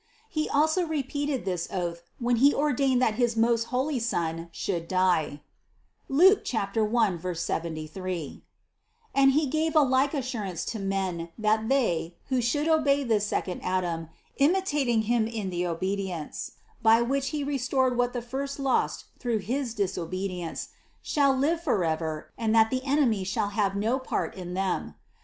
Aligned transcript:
He 0.31 0.49
also 0.49 0.83
repeated 0.83 1.45
this 1.45 1.67
oath, 1.71 2.01
when 2.17 2.37
He 2.37 2.55
ordained 2.55 2.99
that 3.03 3.13
his 3.21 3.37
most 3.37 3.65
holy 3.65 3.99
Son 3.99 4.49
should 4.51 4.87
die 4.87 5.41
(Luke 6.09 6.41
1, 6.51 7.35
73); 7.35 8.43
and 9.13 9.31
He 9.33 9.45
gave 9.45 9.75
a 9.75 9.81
like 9.83 10.15
assur 10.15 10.41
ance 10.45 10.65
to 10.65 10.79
men 10.79 11.29
that 11.37 11.69
they, 11.69 12.15
who 12.29 12.41
should 12.41 12.67
obey 12.67 13.03
this 13.03 13.27
second 13.27 13.61
Adam, 13.61 14.09
imitating 14.37 15.03
Him 15.03 15.27
in 15.27 15.51
the 15.51 15.67
obedience, 15.67 16.53
by 16.81 17.03
which 17.03 17.27
He 17.27 17.43
re 17.43 17.59
stored 17.59 17.95
what 17.95 18.13
the 18.13 18.23
first 18.23 18.57
lost 18.57 19.05
through 19.19 19.37
his 19.37 19.75
disobedience, 19.75 20.69
shall 21.03 21.31
live 21.37 21.61
forever 21.61 22.33
and 22.39 22.55
that 22.55 22.71
the 22.71 22.83
enemy 22.83 23.23
shall 23.23 23.49
have 23.49 23.75
no 23.75 23.99
part 23.99 24.33
in 24.33 24.55
them. 24.55 24.95